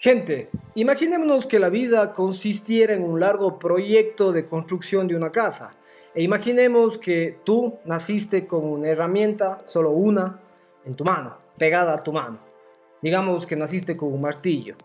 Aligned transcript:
Gente, 0.00 0.48
imaginémonos 0.76 1.48
que 1.48 1.58
la 1.58 1.70
vida 1.70 2.12
consistiera 2.12 2.94
en 2.94 3.02
un 3.02 3.18
largo 3.18 3.58
proyecto 3.58 4.30
de 4.30 4.46
construcción 4.46 5.08
de 5.08 5.16
una 5.16 5.32
casa. 5.32 5.72
E 6.14 6.22
imaginemos 6.22 6.98
que 6.98 7.40
tú 7.42 7.80
naciste 7.84 8.46
con 8.46 8.64
una 8.64 8.90
herramienta, 8.90 9.58
solo 9.64 9.90
una, 9.90 10.40
en 10.84 10.94
tu 10.94 11.02
mano, 11.02 11.38
pegada 11.58 11.94
a 11.94 12.00
tu 12.00 12.12
mano. 12.12 12.38
Digamos 13.02 13.44
que 13.44 13.56
naciste 13.56 13.96
con 13.96 14.12
un 14.12 14.20
martillo. 14.20 14.76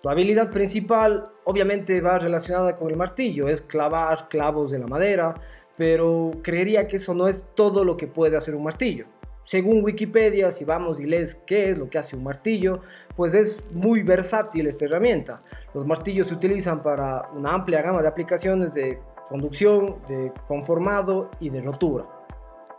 Tu 0.00 0.08
habilidad 0.08 0.52
principal 0.52 1.24
obviamente 1.42 2.00
va 2.00 2.20
relacionada 2.20 2.76
con 2.76 2.88
el 2.88 2.96
martillo, 2.96 3.48
es 3.48 3.62
clavar 3.62 4.28
clavos 4.28 4.70
de 4.70 4.78
la 4.78 4.86
madera, 4.86 5.34
pero 5.76 6.30
creería 6.40 6.86
que 6.86 6.96
eso 6.96 7.14
no 7.14 7.26
es 7.26 7.46
todo 7.56 7.82
lo 7.82 7.96
que 7.96 8.06
puede 8.06 8.36
hacer 8.36 8.54
un 8.54 8.62
martillo. 8.62 9.06
Según 9.44 9.84
Wikipedia, 9.84 10.50
si 10.50 10.64
vamos 10.64 11.00
y 11.00 11.06
lees 11.06 11.34
qué 11.34 11.70
es 11.70 11.78
lo 11.78 11.90
que 11.90 11.98
hace 11.98 12.16
un 12.16 12.24
martillo, 12.24 12.80
pues 13.16 13.34
es 13.34 13.64
muy 13.72 14.02
versátil 14.02 14.66
esta 14.66 14.84
herramienta. 14.84 15.40
Los 15.74 15.86
martillos 15.86 16.28
se 16.28 16.34
utilizan 16.34 16.82
para 16.82 17.28
una 17.34 17.52
amplia 17.52 17.82
gama 17.82 18.02
de 18.02 18.08
aplicaciones 18.08 18.74
de 18.74 19.00
conducción, 19.28 19.96
de 20.08 20.32
conformado 20.46 21.30
y 21.40 21.50
de 21.50 21.60
rotura. 21.60 22.06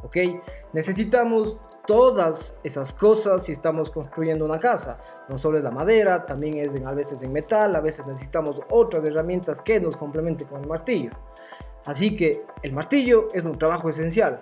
¿Ok? 0.04 0.18
Necesitamos 0.73 1.57
todas 1.85 2.55
esas 2.63 2.93
cosas 2.93 3.43
si 3.43 3.52
estamos 3.52 3.90
construyendo 3.91 4.45
una 4.45 4.59
casa. 4.59 4.98
No 5.30 5.38
solo 5.38 5.57
es 5.57 5.63
la 5.63 5.71
madera, 5.71 6.26
también 6.26 6.57
es 6.57 6.76
a 6.76 6.91
veces 6.91 7.21
en 7.21 7.32
metal, 7.32 7.76
a 7.76 7.82
veces 7.82 8.05
necesitamos 8.07 8.62
otras 8.70 9.04
herramientas 9.05 9.62
que 9.62 9.80
nos 9.80 9.98
complementen 9.98 10.48
con 10.48 10.62
el 10.62 10.68
martillo. 10.68 11.12
Así 11.85 12.16
que 12.16 12.45
el 12.62 12.73
martillo 12.73 13.27
es 13.34 13.43
un 13.43 13.57
trabajo 13.57 13.90
esencial, 13.90 14.40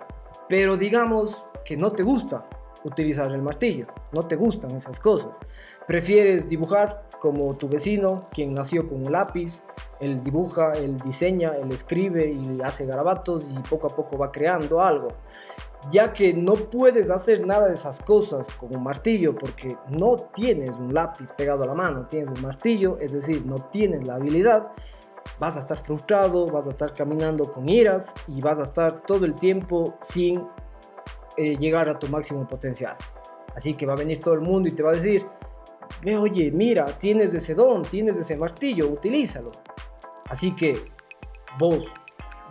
pero 0.52 0.76
digamos 0.76 1.46
que 1.64 1.78
no 1.78 1.92
te 1.92 2.02
gusta 2.02 2.44
utilizar 2.84 3.32
el 3.32 3.40
martillo, 3.40 3.86
no 4.12 4.20
te 4.28 4.36
gustan 4.36 4.72
esas 4.72 5.00
cosas. 5.00 5.40
Prefieres 5.86 6.46
dibujar 6.46 7.08
como 7.18 7.56
tu 7.56 7.70
vecino, 7.70 8.28
quien 8.34 8.52
nació 8.52 8.86
con 8.86 8.98
un 8.98 9.12
lápiz, 9.12 9.62
él 9.98 10.22
dibuja, 10.22 10.72
él 10.72 10.98
diseña, 10.98 11.52
él 11.56 11.72
escribe 11.72 12.30
y 12.30 12.60
hace 12.60 12.84
garabatos 12.84 13.48
y 13.50 13.58
poco 13.62 13.86
a 13.86 13.96
poco 13.96 14.18
va 14.18 14.30
creando 14.30 14.82
algo. 14.82 15.14
Ya 15.90 16.12
que 16.12 16.34
no 16.34 16.52
puedes 16.52 17.08
hacer 17.08 17.46
nada 17.46 17.68
de 17.68 17.74
esas 17.74 18.02
cosas 18.02 18.46
con 18.48 18.76
un 18.76 18.82
martillo 18.82 19.34
porque 19.34 19.74
no 19.88 20.16
tienes 20.34 20.76
un 20.76 20.92
lápiz 20.92 21.32
pegado 21.32 21.62
a 21.62 21.66
la 21.66 21.74
mano, 21.74 22.06
tienes 22.08 22.28
un 22.28 22.42
martillo, 22.42 22.98
es 23.00 23.12
decir, 23.12 23.46
no 23.46 23.54
tienes 23.54 24.06
la 24.06 24.16
habilidad, 24.16 24.70
vas 25.38 25.56
a 25.56 25.60
estar 25.60 25.78
frustrado, 25.78 26.46
vas 26.46 26.66
a 26.66 26.70
estar 26.70 26.92
caminando 26.92 27.50
con 27.50 27.68
iras 27.68 28.14
y 28.26 28.40
vas 28.40 28.58
a 28.58 28.64
estar 28.64 29.02
todo 29.02 29.24
el 29.24 29.34
tiempo 29.34 29.98
sin 30.00 30.46
eh, 31.36 31.56
llegar 31.56 31.88
a 31.88 31.98
tu 31.98 32.08
máximo 32.08 32.46
potencial. 32.46 32.96
Así 33.54 33.74
que 33.74 33.86
va 33.86 33.94
a 33.94 33.96
venir 33.96 34.20
todo 34.20 34.34
el 34.34 34.40
mundo 34.40 34.68
y 34.68 34.72
te 34.72 34.82
va 34.82 34.90
a 34.90 34.94
decir, 34.94 35.26
oye, 36.18 36.50
mira, 36.52 36.86
tienes 36.98 37.34
ese 37.34 37.54
don, 37.54 37.82
tienes 37.82 38.18
ese 38.18 38.36
martillo, 38.36 38.88
utilízalo. 38.88 39.50
Así 40.28 40.54
que 40.54 40.90
vos 41.58 41.84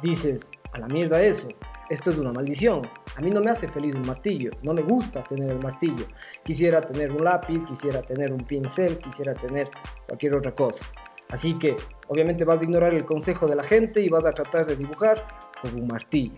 dices, 0.02 0.52
a 0.74 0.80
la 0.80 0.88
mierda 0.88 1.22
eso, 1.22 1.50
esto 1.90 2.10
es 2.10 2.18
una 2.18 2.32
maldición. 2.32 2.82
A 3.16 3.22
mí 3.22 3.32
no 3.32 3.42
me 3.42 3.52
hace 3.52 3.68
feliz 3.68 3.96
el 3.96 4.06
martillo, 4.06 4.52
no 4.64 4.74
me 4.74 4.82
gusta 4.82 5.24
tener 5.24 5.50
el 5.50 5.60
martillo. 5.60 6.08
Quisiera 6.44 6.82
tener 6.82 7.12
un 7.12 7.24
lápiz, 7.24 7.64
quisiera 7.64 8.02
tener 8.02 8.32
un 8.32 8.46
pincel, 8.46 8.98
quisiera 9.00 9.34
tener 9.34 9.70
cualquier 10.08 10.36
otra 10.36 10.56
cosa. 10.56 10.86
Así 11.32 11.58
que 11.58 11.78
obviamente 12.08 12.46
vas 12.46 12.62
a 12.62 12.64
ignorar 12.64 12.94
el 12.94 13.06
consejo 13.06 13.48
de 13.48 13.56
la 13.56 13.64
gente 13.64 14.02
y 14.02 14.10
vas 14.10 14.26
a 14.26 14.34
tratar 14.34 14.66
de 14.66 14.76
dibujar 14.76 15.28
con 15.62 15.74
un 15.76 15.88
martillo. 15.88 16.36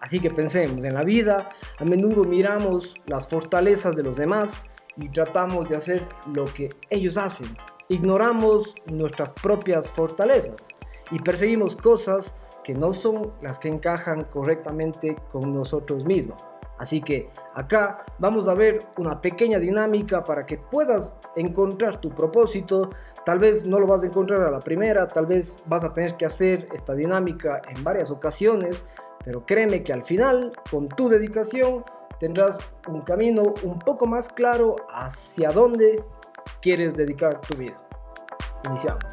Así 0.00 0.20
que 0.20 0.30
pensemos, 0.30 0.84
en 0.84 0.94
la 0.94 1.02
vida 1.02 1.50
a 1.78 1.84
menudo 1.84 2.24
miramos 2.24 2.94
las 3.06 3.28
fortalezas 3.28 3.96
de 3.96 4.04
los 4.04 4.16
demás 4.16 4.62
y 4.96 5.08
tratamos 5.08 5.68
de 5.68 5.76
hacer 5.76 6.08
lo 6.32 6.46
que 6.46 6.68
ellos 6.88 7.16
hacen. 7.16 7.56
Ignoramos 7.88 8.76
nuestras 8.86 9.32
propias 9.32 9.90
fortalezas 9.90 10.68
y 11.10 11.18
perseguimos 11.18 11.74
cosas 11.74 12.36
que 12.62 12.74
no 12.74 12.92
son 12.92 13.32
las 13.42 13.58
que 13.58 13.68
encajan 13.68 14.24
correctamente 14.24 15.16
con 15.30 15.52
nosotros 15.52 16.04
mismos. 16.04 16.42
Así 16.78 17.00
que 17.00 17.30
acá 17.54 18.04
vamos 18.18 18.46
a 18.48 18.54
ver 18.54 18.78
una 18.98 19.20
pequeña 19.20 19.58
dinámica 19.58 20.22
para 20.22 20.46
que 20.46 20.58
puedas 20.58 21.18
encontrar 21.36 22.00
tu 22.00 22.10
propósito. 22.10 22.90
Tal 23.24 23.38
vez 23.38 23.66
no 23.66 23.80
lo 23.80 23.86
vas 23.86 24.04
a 24.04 24.06
encontrar 24.06 24.42
a 24.42 24.50
la 24.50 24.60
primera, 24.60 25.06
tal 25.08 25.26
vez 25.26 25.56
vas 25.66 25.84
a 25.84 25.92
tener 25.92 26.16
que 26.16 26.24
hacer 26.24 26.66
esta 26.72 26.94
dinámica 26.94 27.60
en 27.68 27.82
varias 27.82 28.10
ocasiones, 28.10 28.86
pero 29.24 29.44
créeme 29.44 29.82
que 29.82 29.92
al 29.92 30.04
final, 30.04 30.52
con 30.70 30.88
tu 30.88 31.08
dedicación, 31.08 31.84
tendrás 32.20 32.58
un 32.88 33.02
camino 33.02 33.54
un 33.62 33.78
poco 33.78 34.06
más 34.06 34.28
claro 34.28 34.76
hacia 34.90 35.50
dónde 35.50 36.04
quieres 36.62 36.94
dedicar 36.94 37.40
tu 37.40 37.56
vida. 37.56 37.78
Iniciamos. 38.68 39.04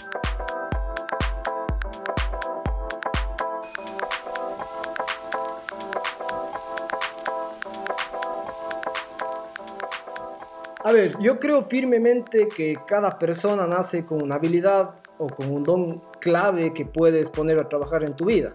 A 10.85 10.91
ver, 10.91 11.17
yo 11.19 11.39
creo 11.39 11.63
firmemente 11.63 12.47
que 12.47 12.77
cada 12.85 13.17
persona 13.17 13.65
nace 13.65 14.05
con 14.05 14.21
una 14.21 14.35
habilidad 14.35 14.93
o 15.17 15.25
con 15.25 15.49
un 15.49 15.63
don 15.63 16.03
clave 16.19 16.75
que 16.75 16.85
puedes 16.85 17.27
poner 17.31 17.59
a 17.59 17.67
trabajar 17.67 18.03
en 18.03 18.15
tu 18.15 18.25
vida. 18.25 18.53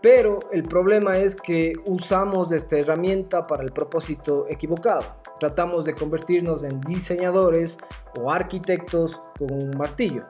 Pero 0.00 0.38
el 0.52 0.62
problema 0.62 1.18
es 1.18 1.34
que 1.34 1.72
usamos 1.84 2.52
esta 2.52 2.78
herramienta 2.78 3.48
para 3.48 3.64
el 3.64 3.72
propósito 3.72 4.46
equivocado. 4.48 5.02
Tratamos 5.40 5.84
de 5.84 5.96
convertirnos 5.96 6.62
en 6.62 6.80
diseñadores 6.80 7.76
o 8.20 8.30
arquitectos 8.30 9.20
con 9.36 9.52
un 9.52 9.76
martillo. 9.76 10.26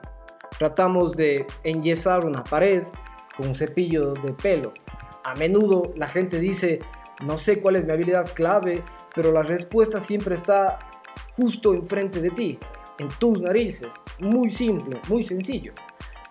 Tratamos 0.57 1.15
de 1.15 1.45
enyesar 1.63 2.25
una 2.25 2.43
pared 2.43 2.81
con 3.37 3.49
un 3.49 3.53
cepillo 3.53 4.15
de 4.15 4.33
pelo. 4.33 4.73
A 5.23 5.35
menudo 5.35 5.93
la 5.95 6.07
gente 6.07 6.39
dice, 6.39 6.79
no 7.23 7.37
sé 7.37 7.61
cuál 7.61 7.75
es 7.75 7.85
mi 7.85 7.91
habilidad 7.91 8.33
clave, 8.33 8.83
pero 9.13 9.31
la 9.31 9.43
respuesta 9.43 10.01
siempre 10.01 10.33
está 10.33 10.79
justo 11.35 11.73
enfrente 11.73 12.21
de 12.21 12.31
ti, 12.31 12.59
en 12.99 13.09
tus 13.19 13.41
narices. 13.41 14.03
Muy 14.19 14.51
simple, 14.51 14.99
muy 15.07 15.23
sencillo. 15.23 15.73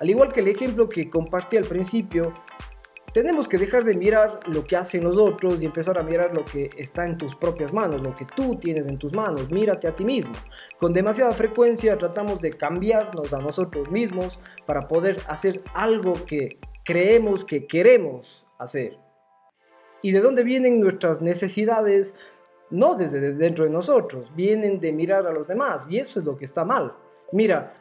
Al 0.01 0.11
igual 0.11 0.33
que 0.33 0.41
el 0.41 0.49
ejemplo 0.49 0.89
que 0.89 1.09
compartí 1.09 1.57
al 1.57 1.65
principio, 1.65 2.33
tenemos 3.13 3.47
que 3.47 3.59
dejar 3.59 3.85
de 3.85 3.95
mirar 3.95 4.41
lo 4.49 4.65
que 4.65 4.75
hacen 4.75 5.05
los 5.05 5.17
otros 5.17 5.63
y 5.63 5.67
empezar 5.67 5.97
a 5.99 6.03
mirar 6.03 6.35
lo 6.35 6.45
que 6.45 6.69
está 6.77 7.07
en 7.07 7.17
tus 7.17 7.37
propias 7.37 7.73
manos, 7.73 8.03
lo 8.03 8.13
que 8.13 8.25
tú 8.25 8.57
tienes 8.57 8.89
en 8.89 8.99
tus 8.99 9.15
manos. 9.15 9.51
Mírate 9.51 9.87
a 9.87 9.95
ti 9.95 10.05
mismo. 10.05 10.35
Con 10.79 10.93
demasiada 10.93 11.33
frecuencia 11.33 11.97
tratamos 11.97 12.41
de 12.41 12.51
cambiarnos 12.51 13.33
a 13.33 13.39
nosotros 13.39 13.89
mismos 13.89 14.41
para 14.67 14.89
poder 14.89 15.21
hacer 15.29 15.63
algo 15.75 16.15
que 16.27 16.59
creemos 16.85 17.45
que 17.45 17.67
queremos 17.67 18.49
hacer. 18.59 18.99
¿Y 20.03 20.11
de 20.11 20.21
dónde 20.21 20.43
vienen 20.43 20.81
nuestras 20.81 21.23
necesidades? 21.23 22.17
No 22.75 22.97
desde 22.97 23.35
dentro 23.35 23.65
de 23.65 23.71
nosotros, 23.71 24.33
vienen 24.35 24.81
de 24.81 24.93
mirar 24.93 25.29
a 25.29 25.33
los 25.33 25.47
demás 25.47 25.87
y 25.89 26.01
eso 26.01 26.19
es 26.19 26.25
lo 26.25 26.37
que 26.37 26.45
está 26.45 26.65
mal. 26.65 26.93
Mira, 27.31 27.73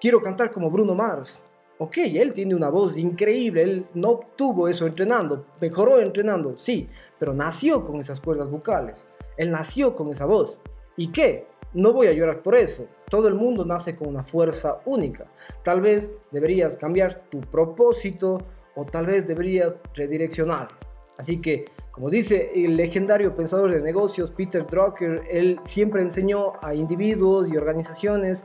quiero 0.00 0.20
cantar 0.20 0.50
como 0.50 0.72
Bruno 0.72 0.92
Mars. 0.92 1.44
Ok, 1.78 1.98
él 1.98 2.32
tiene 2.32 2.56
una 2.56 2.68
voz 2.68 2.98
increíble, 2.98 3.62
él 3.62 3.86
no 3.94 4.08
obtuvo 4.10 4.66
eso 4.66 4.86
entrenando, 4.86 5.46
mejoró 5.60 6.00
entrenando, 6.00 6.56
sí, 6.56 6.88
pero 7.16 7.32
nació 7.32 7.84
con 7.84 8.00
esas 8.00 8.20
cuerdas 8.20 8.50
vocales, 8.50 9.06
él 9.36 9.52
nació 9.52 9.94
con 9.94 10.08
esa 10.08 10.26
voz. 10.26 10.58
¿Y 10.96 11.12
qué? 11.12 11.46
No 11.72 11.92
voy 11.92 12.08
a 12.08 12.12
llorar 12.12 12.42
por 12.42 12.56
eso, 12.56 12.88
todo 13.08 13.28
el 13.28 13.36
mundo 13.36 13.64
nace 13.64 13.94
con 13.94 14.08
una 14.08 14.24
fuerza 14.24 14.80
única. 14.84 15.28
Tal 15.62 15.80
vez 15.80 16.10
deberías 16.32 16.76
cambiar 16.76 17.28
tu 17.30 17.40
propósito 17.40 18.42
o 18.74 18.84
tal 18.84 19.06
vez 19.06 19.28
deberías 19.28 19.78
redireccionar. 19.94 20.89
Así 21.20 21.38
que, 21.38 21.66
como 21.90 22.08
dice 22.08 22.50
el 22.54 22.78
legendario 22.78 23.34
pensador 23.34 23.70
de 23.70 23.82
negocios 23.82 24.30
Peter 24.30 24.66
Drucker, 24.66 25.22
él 25.28 25.60
siempre 25.64 26.00
enseñó 26.00 26.54
a 26.62 26.74
individuos 26.74 27.52
y 27.52 27.58
organizaciones 27.58 28.42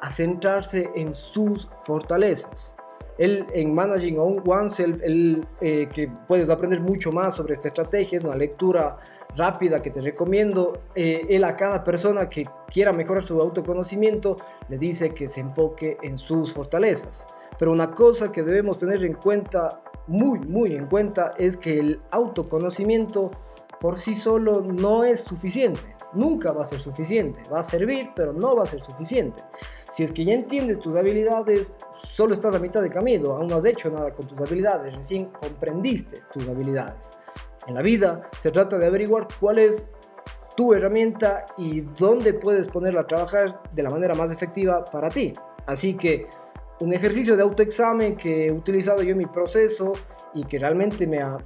a 0.00 0.10
centrarse 0.10 0.90
en 0.96 1.14
sus 1.14 1.68
fortalezas. 1.84 2.74
Él 3.16 3.46
en 3.54 3.72
Managing 3.72 4.18
Oneself, 4.18 5.00
él, 5.04 5.46
eh, 5.60 5.88
que 5.90 6.10
puedes 6.26 6.50
aprender 6.50 6.80
mucho 6.80 7.12
más 7.12 7.34
sobre 7.36 7.54
esta 7.54 7.68
estrategia, 7.68 8.18
es 8.18 8.24
una 8.24 8.34
lectura 8.34 8.98
rápida 9.36 9.80
que 9.80 9.92
te 9.92 10.02
recomiendo. 10.02 10.80
Eh, 10.96 11.26
él 11.30 11.44
a 11.44 11.54
cada 11.54 11.84
persona 11.84 12.28
que 12.28 12.44
quiera 12.66 12.92
mejorar 12.92 13.22
su 13.22 13.40
autoconocimiento 13.40 14.34
le 14.68 14.78
dice 14.78 15.10
que 15.10 15.28
se 15.28 15.42
enfoque 15.42 15.96
en 16.02 16.18
sus 16.18 16.52
fortalezas. 16.52 17.24
Pero 17.56 17.72
una 17.72 17.92
cosa 17.92 18.32
que 18.32 18.42
debemos 18.42 18.78
tener 18.78 19.02
en 19.04 19.14
cuenta, 19.14 19.82
muy, 20.06 20.38
muy 20.40 20.72
en 20.72 20.86
cuenta, 20.86 21.32
es 21.38 21.56
que 21.56 21.78
el 21.78 22.00
autoconocimiento 22.10 23.30
por 23.80 23.96
sí 23.96 24.14
solo 24.14 24.62
no 24.62 25.04
es 25.04 25.20
suficiente 25.20 25.96
nunca 26.16 26.52
va 26.52 26.62
a 26.62 26.66
ser 26.66 26.80
suficiente. 26.80 27.40
Va 27.52 27.60
a 27.60 27.62
servir, 27.62 28.10
pero 28.14 28.32
no 28.32 28.56
va 28.56 28.64
a 28.64 28.66
ser 28.66 28.80
suficiente. 28.80 29.40
Si 29.90 30.02
es 30.02 30.12
que 30.12 30.24
ya 30.24 30.32
entiendes 30.32 30.80
tus 30.80 30.96
habilidades, 30.96 31.72
solo 32.02 32.34
estás 32.34 32.54
a 32.54 32.58
mitad 32.58 32.82
de 32.82 32.90
camino, 32.90 33.32
aún 33.32 33.48
no 33.48 33.56
has 33.56 33.64
hecho 33.64 33.90
nada 33.90 34.10
con 34.10 34.26
tus 34.26 34.40
habilidades, 34.40 34.94
recién 34.94 35.26
comprendiste 35.26 36.22
tus 36.32 36.48
habilidades. 36.48 37.18
En 37.66 37.74
la 37.74 37.82
vida 37.82 38.22
se 38.38 38.50
trata 38.50 38.78
de 38.78 38.86
averiguar 38.86 39.28
cuál 39.40 39.58
es 39.58 39.86
tu 40.56 40.72
herramienta 40.72 41.44
y 41.58 41.80
dónde 41.80 42.32
puedes 42.32 42.68
ponerla 42.68 43.02
a 43.02 43.06
trabajar 43.06 43.62
de 43.72 43.82
la 43.82 43.90
manera 43.90 44.14
más 44.14 44.32
efectiva 44.32 44.84
para 44.84 45.08
ti. 45.08 45.34
Así 45.66 45.94
que 45.94 46.28
un 46.80 46.92
ejercicio 46.92 47.36
de 47.36 47.42
autoexamen 47.42 48.16
que 48.16 48.46
he 48.46 48.52
utilizado 48.52 49.02
yo 49.02 49.12
en 49.12 49.18
mi 49.18 49.26
proceso 49.26 49.92
y 50.34 50.44
que 50.44 50.58
realmente 50.58 51.06
me 51.06 51.18
ha, 51.20 51.38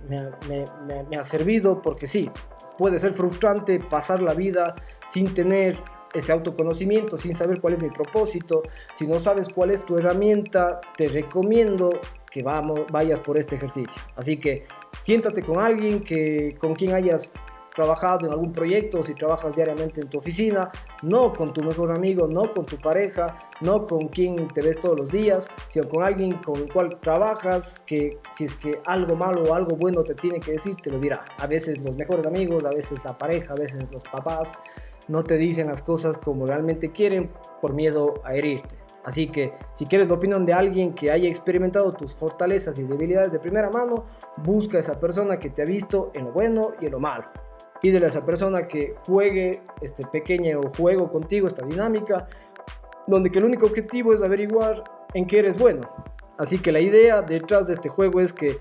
me 0.48 1.16
ha 1.16 1.24
servido 1.24 1.80
porque 1.80 2.06
sí, 2.06 2.30
puede 2.76 2.98
ser 2.98 3.12
frustrante 3.12 3.78
pasar 3.78 4.22
la 4.22 4.34
vida 4.34 4.74
sin 5.06 5.32
tener 5.34 5.76
ese 6.14 6.32
autoconocimiento, 6.32 7.16
sin 7.16 7.34
saber 7.34 7.60
cuál 7.60 7.74
es 7.74 7.82
mi 7.82 7.90
propósito. 7.90 8.62
Si 8.94 9.06
no 9.06 9.18
sabes 9.20 9.48
cuál 9.48 9.70
es 9.70 9.84
tu 9.84 9.96
herramienta, 9.96 10.80
te 10.96 11.08
recomiendo 11.08 12.00
que 12.30 12.42
vamos, 12.42 12.80
vayas 12.90 13.20
por 13.20 13.36
este 13.36 13.56
ejercicio. 13.56 14.00
Así 14.16 14.36
que 14.36 14.64
siéntate 14.96 15.42
con 15.42 15.60
alguien 15.60 16.02
que, 16.02 16.56
con 16.58 16.74
quien 16.74 16.94
hayas 16.94 17.32
trabajado 17.74 18.26
en 18.26 18.32
algún 18.32 18.52
proyecto, 18.52 19.02
si 19.02 19.14
trabajas 19.14 19.56
diariamente 19.56 20.00
en 20.00 20.08
tu 20.08 20.18
oficina, 20.18 20.70
no 21.02 21.32
con 21.32 21.52
tu 21.52 21.62
mejor 21.62 21.96
amigo, 21.96 22.26
no 22.26 22.42
con 22.52 22.66
tu 22.66 22.76
pareja, 22.76 23.38
no 23.60 23.86
con 23.86 24.08
quien 24.08 24.48
te 24.48 24.62
ves 24.62 24.78
todos 24.78 24.98
los 24.98 25.10
días, 25.10 25.48
sino 25.68 25.88
con 25.88 26.02
alguien 26.02 26.32
con 26.32 26.56
el 26.56 26.72
cual 26.72 26.98
trabajas, 27.00 27.80
que 27.86 28.18
si 28.32 28.44
es 28.44 28.56
que 28.56 28.80
algo 28.84 29.16
malo 29.16 29.44
o 29.44 29.54
algo 29.54 29.76
bueno 29.76 30.02
te 30.02 30.14
tiene 30.14 30.40
que 30.40 30.52
decir, 30.52 30.76
te 30.76 30.90
lo 30.90 30.98
dirá. 30.98 31.24
A 31.38 31.46
veces 31.46 31.82
los 31.82 31.96
mejores 31.96 32.26
amigos, 32.26 32.64
a 32.64 32.70
veces 32.70 32.98
la 33.04 33.16
pareja, 33.16 33.54
a 33.54 33.56
veces 33.56 33.90
los 33.92 34.04
papás, 34.04 34.52
no 35.08 35.24
te 35.24 35.36
dicen 35.36 35.66
las 35.66 35.82
cosas 35.82 36.18
como 36.18 36.46
realmente 36.46 36.92
quieren 36.92 37.30
por 37.60 37.72
miedo 37.72 38.14
a 38.24 38.34
herirte. 38.34 38.76
Así 39.04 39.28
que 39.28 39.54
si 39.72 39.86
quieres 39.86 40.08
la 40.08 40.14
opinión 40.14 40.44
de 40.44 40.52
alguien 40.52 40.94
que 40.94 41.10
haya 41.10 41.28
experimentado 41.28 41.92
tus 41.92 42.14
fortalezas 42.14 42.78
y 42.78 42.84
debilidades 42.84 43.32
de 43.32 43.38
primera 43.38 43.70
mano, 43.70 44.04
busca 44.36 44.76
a 44.76 44.80
esa 44.80 45.00
persona 45.00 45.38
que 45.38 45.50
te 45.50 45.62
ha 45.62 45.64
visto 45.64 46.10
en 46.14 46.26
lo 46.26 46.32
bueno 46.32 46.72
y 46.80 46.86
en 46.86 46.92
lo 46.92 47.00
malo. 47.00 47.24
Pídele 47.80 48.06
a 48.06 48.08
esa 48.08 48.24
persona 48.24 48.68
que 48.68 48.94
juegue 49.06 49.62
este 49.80 50.06
pequeño 50.06 50.60
juego 50.76 51.10
contigo, 51.10 51.46
esta 51.46 51.64
dinámica, 51.64 52.28
donde 53.06 53.30
que 53.30 53.38
el 53.38 53.46
único 53.46 53.66
objetivo 53.66 54.12
es 54.12 54.22
averiguar 54.22 54.84
en 55.14 55.26
qué 55.26 55.38
eres 55.38 55.58
bueno. 55.58 55.82
Así 56.38 56.58
que 56.58 56.72
la 56.72 56.80
idea 56.80 57.22
detrás 57.22 57.66
de 57.66 57.74
este 57.74 57.88
juego 57.88 58.20
es 58.20 58.32
que 58.32 58.58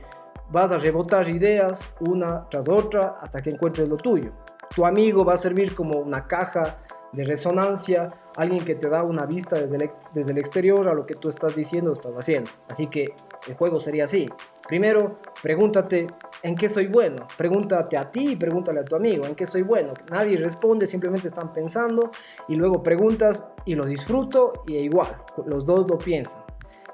vas 0.52 0.72
a 0.72 0.78
rebotar 0.78 1.30
ideas 1.30 1.90
una 2.00 2.48
tras 2.50 2.68
otra 2.68 3.16
hasta 3.20 3.42
que 3.42 3.52
encuentres 3.52 3.88
lo 3.88 3.98
tuyo. 3.98 4.32
Tu 4.76 4.86
amigo 4.86 5.24
va 5.24 5.34
a 5.34 5.38
servir 5.38 5.76
como 5.76 5.98
una 6.00 6.28
caja 6.28 6.78
de 7.12 7.24
resonancia, 7.24 8.14
alguien 8.36 8.64
que 8.64 8.76
te 8.76 8.90
da 8.90 9.04
una 9.04 9.26
vista 9.26 9.58
desde 9.58 9.78
el, 9.78 9.92
desde 10.14 10.32
el 10.32 10.38
exterior 10.38 10.88
a 10.88 10.94
lo 10.94 11.06
que 11.06 11.16
tú 11.16 11.30
estás 11.30 11.56
diciendo 11.56 11.92
o 11.92 11.94
estás 11.94 12.16
haciendo. 12.16 12.50
Así 12.68 12.88
que 12.88 13.14
el 13.48 13.56
juego 13.56 13.80
sería 13.80 14.04
así. 14.04 14.30
Primero, 14.68 15.20
pregúntate 15.42 16.08
en 16.44 16.56
qué 16.56 16.70
soy 16.70 16.88
bueno. 16.88 17.28
Pregúntate 17.38 17.98
a 17.98 18.12
ti 18.12 18.32
y 18.32 18.36
pregúntale 18.36 18.82
a 18.82 18.86
tu 18.86 18.96
amigo 18.96 19.26
en 19.26 19.36
qué 19.36 19.46
soy 19.46 19.64
bueno. 19.64 19.94
Nadie 20.12 20.38
responde, 20.38 20.86
simplemente 20.86 21.28
están 21.28 21.52
pensando 21.52 22.12
y 22.48 22.56
luego 22.56 22.84
preguntas 22.84 23.46
y 23.66 23.76
lo 23.76 23.86
disfruto 23.86 24.64
y 24.68 24.78
igual, 24.78 25.18
los 25.46 25.66
dos 25.66 25.90
lo 25.90 25.98
piensan. 25.98 26.44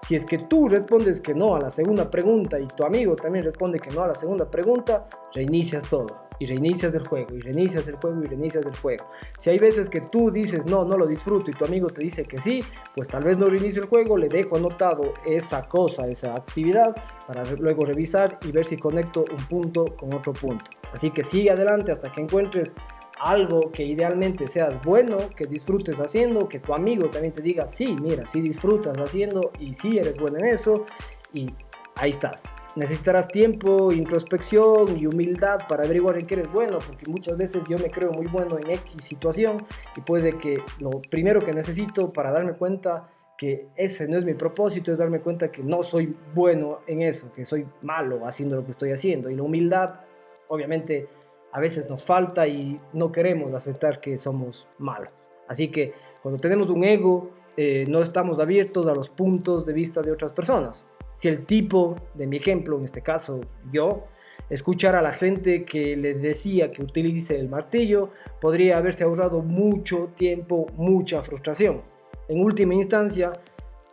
Si 0.01 0.15
es 0.15 0.25
que 0.25 0.37
tú 0.37 0.67
respondes 0.67 1.19
que 1.19 1.33
no 1.33 1.55
a 1.55 1.59
la 1.59 1.69
segunda 1.69 2.09
pregunta 2.09 2.59
y 2.59 2.67
tu 2.67 2.85
amigo 2.85 3.15
también 3.15 3.43
responde 3.43 3.79
que 3.79 3.89
no 3.91 4.03
a 4.03 4.07
la 4.07 4.13
segunda 4.13 4.49
pregunta, 4.49 5.07
reinicias 5.33 5.83
todo 5.89 6.24
y 6.39 6.45
reinicias 6.45 6.93
el 6.95 7.07
juego, 7.07 7.35
y 7.35 7.41
reinicias 7.41 7.87
el 7.87 7.95
juego, 7.95 8.23
y 8.23 8.27
reinicias 8.27 8.65
el 8.65 8.75
juego. 8.75 9.09
Si 9.37 9.49
hay 9.49 9.59
veces 9.59 9.89
que 9.89 10.01
tú 10.01 10.31
dices, 10.31 10.65
no, 10.65 10.85
no 10.85 10.97
lo 10.97 11.07
disfruto, 11.07 11.51
y 11.51 11.53
tu 11.53 11.65
amigo 11.65 11.87
te 11.87 12.01
dice 12.01 12.25
que 12.25 12.37
sí, 12.37 12.63
pues 12.95 13.07
tal 13.07 13.23
vez 13.23 13.37
no 13.37 13.47
reinicio 13.47 13.81
el 13.81 13.87
juego, 13.87 14.17
le 14.17 14.29
dejo 14.29 14.57
anotado 14.57 15.13
esa 15.25 15.67
cosa, 15.67 16.07
esa 16.07 16.35
actividad, 16.35 16.95
para 17.27 17.43
luego 17.43 17.85
revisar 17.85 18.39
y 18.43 18.51
ver 18.51 18.65
si 18.65 18.77
conecto 18.77 19.25
un 19.31 19.45
punto 19.47 19.85
con 19.95 20.13
otro 20.13 20.33
punto. 20.33 20.65
Así 20.93 21.11
que 21.11 21.23
sigue 21.23 21.51
adelante 21.51 21.91
hasta 21.91 22.11
que 22.11 22.21
encuentres 22.21 22.73
algo 23.19 23.71
que 23.71 23.83
idealmente 23.83 24.47
seas 24.47 24.81
bueno, 24.83 25.17
que 25.35 25.45
disfrutes 25.45 25.99
haciendo, 25.99 26.47
que 26.49 26.59
tu 26.59 26.73
amigo 26.73 27.09
también 27.09 27.33
te 27.33 27.41
diga, 27.41 27.67
sí, 27.67 27.95
mira, 27.99 28.27
sí 28.27 28.41
disfrutas 28.41 28.97
haciendo 28.97 29.51
y 29.59 29.73
sí 29.73 29.97
eres 29.97 30.17
bueno 30.17 30.37
en 30.39 30.45
eso, 30.45 30.85
y 31.33 31.51
ahí 31.95 32.09
estás. 32.09 32.53
Necesitarás 32.75 33.27
tiempo, 33.27 33.91
introspección 33.91 34.97
y 34.97 35.07
humildad 35.07 35.59
para 35.67 35.83
averiguar 35.85 36.17
en 36.17 36.27
qué 36.27 36.35
eres 36.35 36.51
bueno, 36.51 36.79
porque 36.85 37.09
muchas 37.09 37.37
veces 37.37 37.63
yo 37.69 37.77
me 37.79 37.89
creo 37.89 38.11
muy 38.11 38.27
bueno 38.27 38.57
en 38.59 38.69
X 38.69 39.03
situación 39.03 39.65
y 39.95 40.01
puede 40.01 40.37
que 40.37 40.61
lo 40.79 41.01
primero 41.01 41.39
que 41.39 41.53
necesito 41.53 42.11
para 42.11 42.31
darme 42.31 42.53
cuenta 42.53 43.09
que 43.37 43.67
ese 43.75 44.07
no 44.07 44.17
es 44.17 44.25
mi 44.25 44.33
propósito 44.33 44.91
es 44.91 44.97
darme 44.97 45.19
cuenta 45.19 45.51
que 45.51 45.63
no 45.63 45.83
soy 45.83 46.15
bueno 46.33 46.79
en 46.87 47.01
eso, 47.01 47.31
que 47.33 47.45
soy 47.45 47.65
malo 47.81 48.25
haciendo 48.25 48.55
lo 48.55 48.65
que 48.65 48.71
estoy 48.71 48.91
haciendo. 48.91 49.29
Y 49.29 49.35
la 49.35 49.43
humildad, 49.43 50.01
obviamente, 50.47 51.07
a 51.51 51.59
veces 51.59 51.89
nos 51.89 52.05
falta 52.05 52.47
y 52.47 52.77
no 52.93 53.11
queremos 53.11 53.53
aceptar 53.53 53.99
que 53.99 54.17
somos 54.17 54.67
malos. 54.77 55.13
Así 55.47 55.69
que 55.69 55.93
cuando 56.21 56.39
tenemos 56.39 56.69
un 56.69 56.83
ego, 56.83 57.31
eh, 57.57 57.85
no 57.87 58.01
estamos 58.01 58.39
abiertos 58.39 58.87
a 58.87 58.95
los 58.95 59.09
puntos 59.09 59.65
de 59.65 59.73
vista 59.73 60.01
de 60.01 60.11
otras 60.11 60.33
personas. 60.33 60.85
Si 61.15 61.27
el 61.27 61.45
tipo 61.45 61.95
de 62.13 62.27
mi 62.27 62.37
ejemplo, 62.37 62.77
en 62.77 62.83
este 62.83 63.01
caso 63.01 63.41
yo, 63.71 64.05
escuchara 64.49 64.99
a 64.99 65.01
la 65.01 65.11
gente 65.11 65.65
que 65.65 65.95
le 65.95 66.13
decía 66.13 66.69
que 66.69 66.83
utilice 66.83 67.39
el 67.39 67.49
martillo, 67.49 68.09
podría 68.39 68.77
haberse 68.77 69.03
ahorrado 69.03 69.41
mucho 69.41 70.09
tiempo, 70.15 70.67
mucha 70.75 71.21
frustración. 71.21 71.81
En 72.27 72.43
última 72.43 72.73
instancia, 72.73 73.33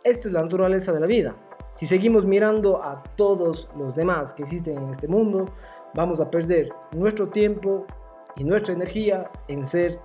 esta 0.03 0.27
es 0.27 0.33
la 0.33 0.43
naturaleza 0.43 0.91
de 0.91 0.99
la 0.99 1.07
vida. 1.07 1.35
Si 1.75 1.85
seguimos 1.85 2.25
mirando 2.25 2.83
a 2.83 3.01
todos 3.15 3.69
los 3.77 3.95
demás 3.95 4.33
que 4.33 4.43
existen 4.43 4.77
en 4.77 4.89
este 4.89 5.07
mundo, 5.07 5.45
vamos 5.95 6.19
a 6.19 6.29
perder 6.29 6.69
nuestro 6.95 7.29
tiempo 7.29 7.87
y 8.35 8.43
nuestra 8.43 8.73
energía 8.73 9.31
en 9.47 9.65
ser 9.65 9.99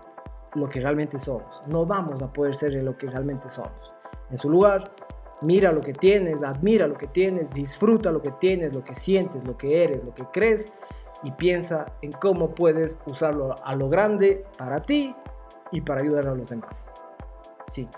lo 0.55 0.69
que 0.69 0.81
realmente 0.81 1.19
somos. 1.19 1.63
No 1.67 1.85
vamos 1.85 2.23
a 2.23 2.33
poder 2.33 2.55
ser 2.55 2.75
lo 2.75 2.97
que 2.97 3.09
realmente 3.09 3.51
somos. 3.51 3.95
En 4.31 4.39
su 4.39 4.49
lugar, 4.49 4.91
Mira 5.41 5.71
lo 5.73 5.81
que 5.81 5.93
tienes, 5.93 6.43
admira 6.43 6.87
lo 6.87 6.97
que 6.97 7.07
tienes, 7.07 7.53
disfruta 7.53 8.11
lo 8.11 8.21
que 8.21 8.33
tienes, 8.33 8.75
lo 8.75 8.83
que 8.83 8.95
sientes, 8.95 9.45
lo 9.45 9.57
que 9.57 9.85
eres, 9.85 10.05
lo 10.05 10.15
que 10.15 10.25
crees 10.33 10.75
y 11.23 11.31
piensa 11.33 11.87
en 12.03 12.13
cómo 12.13 12.55
puedes 12.55 12.99
usarlo 13.07 13.55
a 13.65 13.75
lo 13.75 13.89
grande 13.89 14.45
para 14.57 14.83
ti 14.83 15.15
y 15.73 15.81
para 15.81 16.03
ayudar 16.03 16.27
a 16.29 16.35
los 16.35 16.51
demás. 16.51 16.87
Sí, 17.69 17.89